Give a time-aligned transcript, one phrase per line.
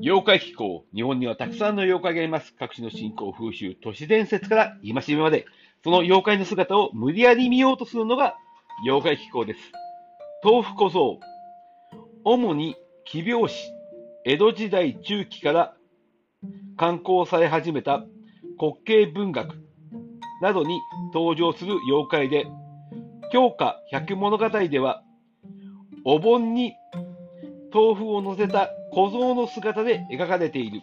[0.00, 0.84] 妖怪気候。
[0.94, 2.54] 日本にはたくさんの妖怪がいます。
[2.54, 5.44] 各地の信仰、風習、都市伝説から戒めまで、
[5.82, 8.36] その妖怪の姿を無理やり見ようとするのが
[8.84, 9.60] 妖怪気候です。
[10.44, 11.20] 豆腐小僧。
[12.24, 13.72] 主に奇拍子、
[14.24, 15.76] 江戸時代中期から
[16.76, 18.04] 刊行され始めた
[18.60, 19.56] 滑稽文学
[20.42, 20.78] などに
[21.12, 22.46] 登場する妖怪で、
[23.32, 25.02] 教科百物語では、
[26.04, 26.74] お盆に
[27.74, 30.80] 豆腐を乗せた小僧の姿で描かれている。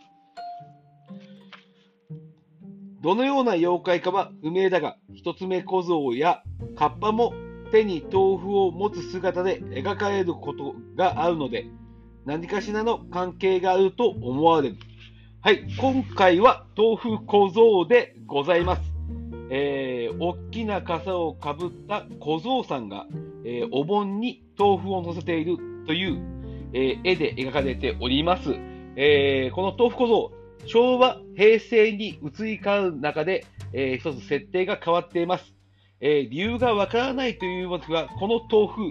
[3.01, 6.41] どのような妖怪かは不明だが、一つ目小僧や
[6.75, 7.33] カッパも
[7.71, 11.67] 手に豆腐を持つ姿で描かれることがあるので、
[12.25, 14.77] 何かしらの関係があると思われる。
[15.41, 18.81] はい、今回は豆腐小僧でございます。
[19.51, 23.05] えー、大きな傘をかぶった小僧さんが、
[23.45, 26.34] えー、お盆に豆腐を乗せているという
[26.73, 28.55] えー、絵で描かれております。
[28.95, 30.31] えー、この豆腐小僧、
[30.65, 35.55] 昭和、平成に移り変わる中で、えー、一つ設定が変わっています。
[36.01, 38.89] え理由がわからないというのですが、この豆腐、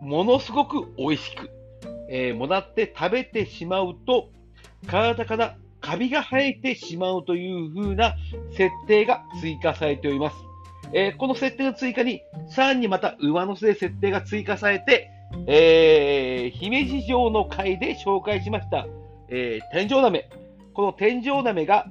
[0.00, 1.50] ものすごく美味しく、
[2.08, 4.30] えもらって食べてしまうと、
[4.86, 8.16] 体からカビが生えてしまうという風な
[8.52, 10.36] 設定が追加されております。
[10.92, 15.10] えー、この設定の追加に、さらにまた上乗せで設定が追加されて、
[15.46, 18.86] えー、姫路城の回で紹介しました、
[19.28, 20.28] えー、天井鍋。
[20.74, 21.86] この天井鍋が、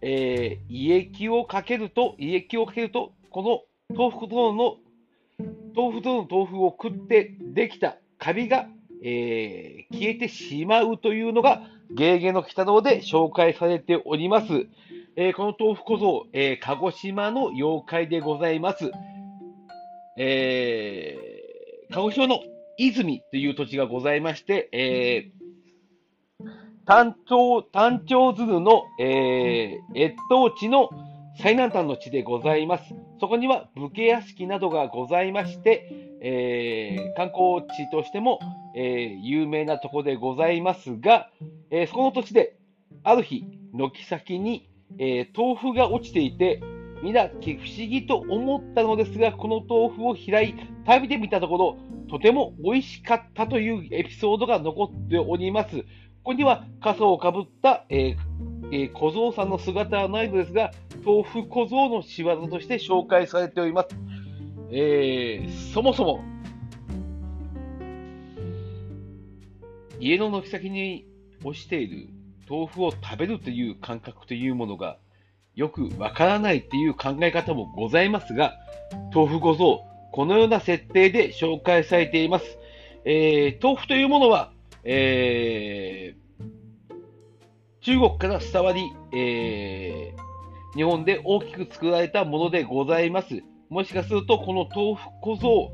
[0.00, 4.76] えー、胃液をかけると、胃液をかけると、この豆腐との、
[5.76, 8.66] 豆腐との豆腐を食ってできたカビが、
[9.02, 14.66] えー、消えてしまうというのが、ゲーゲの北道で紹介されております。
[15.16, 18.90] えー、この豆腐小僧、えー、鹿児島の妖怪でございます。
[20.16, 22.40] えー、鹿児島の
[22.78, 30.90] 泉という土地がございまして、えー、単調、単調鶴の、えー、越冬地の
[31.40, 32.94] 最南端の地でございます。
[33.20, 35.88] そこには武家屋敷などがございまして、
[36.20, 38.38] えー、観光地としても、
[38.76, 41.30] えー、有名なところでございますが、
[41.70, 42.56] えー、そこの土地で、
[43.02, 46.62] ある日、軒先に、え豆腐が落ちていて、
[47.04, 50.54] 皆、不思議と思ったのですが、この豆腐を開い、
[50.86, 51.76] 食べてみたところ、
[52.08, 55.82] とても美味しかったというエピソードが残っております。
[55.82, 55.84] こ
[56.30, 58.16] こには傘をかぶった、えー
[58.72, 60.70] えー、小僧さんの姿はないのですが、
[61.04, 63.88] 豆腐小僧の仕業として紹介されております。
[64.70, 66.24] えー、そもそも、
[70.00, 71.04] 家の軒先に
[71.44, 72.08] 落ちている
[72.48, 74.96] 豆腐を食べるという感覚というものが
[75.56, 78.54] よくわからないっていう考え方もございますが、
[79.14, 82.58] 豆腐小僧、このような設定で紹介されています。
[83.04, 86.94] えー、豆腐というものは、えー、
[87.80, 88.82] 中国から伝わり、
[89.12, 93.42] えー、日本で大きく作られたものでございます。
[93.68, 95.72] もしかすると、この豆腐小僧、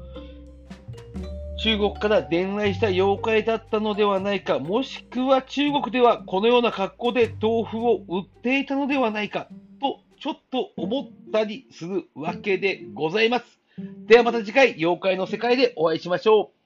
[1.63, 9.49] 中国から伝来した妖怪だったのではないか、もしくは中国ではこのような格好で豆腐を売っていたのではないか、
[10.21, 13.47] ちょっと思ったりするわけでございます。
[14.07, 16.60] ではまた次回、妖怪の世界でお会いしましょう。